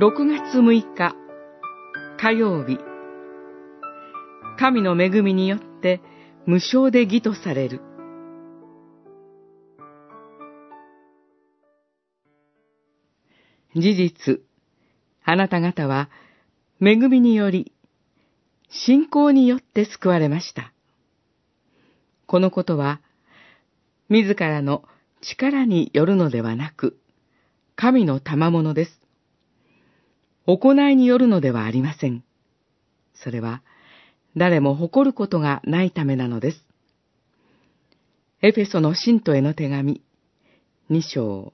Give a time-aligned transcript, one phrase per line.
[0.00, 1.16] 6月6日
[2.20, 2.78] 火曜日
[4.56, 6.00] 神の恵みによって
[6.46, 7.80] 無償で義とされる
[13.74, 14.40] 事実、
[15.24, 16.08] あなた方は
[16.80, 17.72] 恵みにより
[18.70, 20.72] 信仰によって救われました。
[22.26, 23.00] このことは
[24.08, 24.84] 自らの
[25.22, 26.96] 力によるのではなく、
[27.74, 28.97] 神の賜物です。
[30.50, 32.24] 行いによるのではありません。
[33.12, 33.62] それは、
[34.34, 36.64] 誰も誇ることがないためなのです。
[38.40, 40.00] エフェソの信徒への手紙、
[40.88, 41.52] 二章、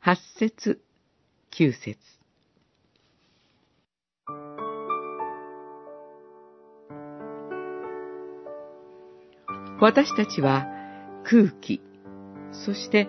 [0.00, 0.80] 八節、
[1.50, 1.98] 九節。
[9.82, 10.66] 私たちは
[11.24, 11.82] 空気、
[12.64, 13.06] そして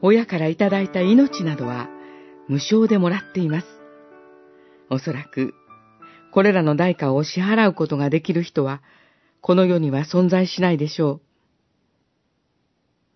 [0.00, 1.90] 親からいただいた命などは
[2.48, 3.79] 無償でもらっています。
[4.90, 5.54] おそらく、
[6.32, 8.82] これらの代価を支払うことができる人は、
[9.40, 11.20] この世には存在しないでしょ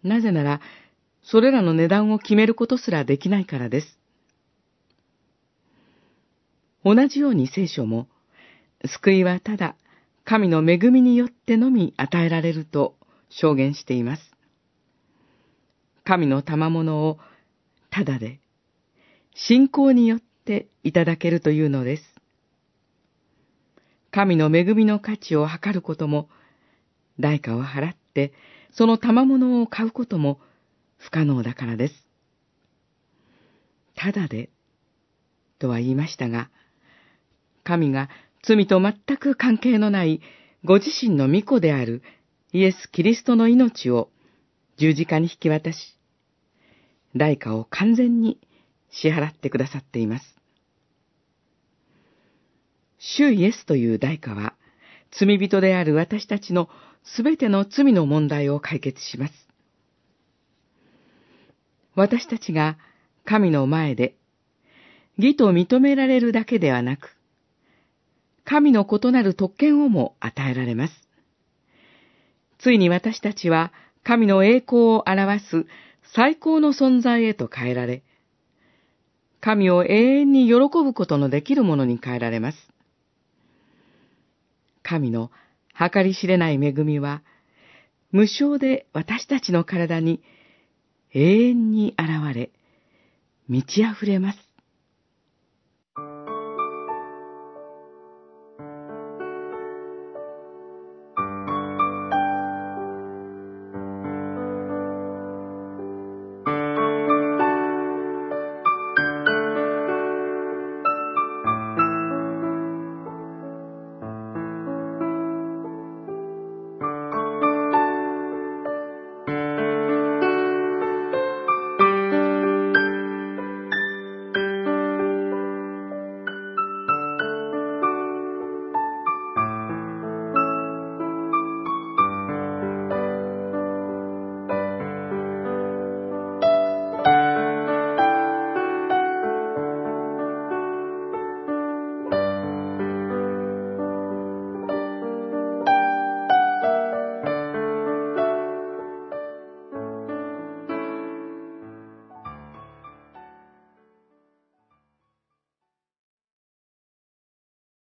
[0.04, 0.08] う。
[0.08, 0.60] なぜなら、
[1.22, 3.98] それらの値段を決めることすらできないからです。
[6.84, 8.08] 同じように聖書も、
[8.86, 9.76] 救いはただ
[10.24, 12.94] 神の恵みによってのみ与えられると
[13.30, 14.22] 証言しています。
[16.04, 17.18] 神の賜物を
[17.90, 18.38] ただで、
[19.34, 22.02] 信仰によってっていただけるというのです。
[24.10, 26.28] 神の恵みの価値を測ることも、
[27.18, 28.34] 代価を払って、
[28.70, 30.38] その賜物を買うことも
[30.98, 31.94] 不可能だからです。
[33.96, 34.50] ただで、
[35.58, 36.50] とは言いましたが、
[37.62, 38.10] 神が
[38.42, 40.20] 罪と全く関係のない
[40.62, 42.02] ご自身の御子である
[42.52, 44.10] イエス・キリストの命を
[44.76, 45.78] 十字架に引き渡し、
[47.16, 48.38] 代価を完全に
[49.02, 50.24] 支払ってくださっています。
[52.98, 54.54] 主イエスという代価は、
[55.10, 56.68] 罪人である私たちの
[57.04, 59.34] すべての罪の問題を解決します。
[61.94, 62.76] 私たちが
[63.24, 64.16] 神の前で
[65.16, 67.16] 義と認められるだけではなく、
[68.44, 70.94] 神の異なる特権をも与えられます。
[72.58, 73.72] ついに私たちは
[74.02, 75.66] 神の栄光を表す
[76.14, 78.02] 最高の存在へと変えられ、
[79.44, 82.58] 神を永遠に喜ぶことのできるものに変えられます。
[84.82, 85.30] 神の
[85.78, 87.22] 計り知れない恵みは、
[88.10, 90.22] 無償で私たちの体に
[91.12, 92.52] 永遠に現れ、
[93.46, 94.38] 満ち溢れます。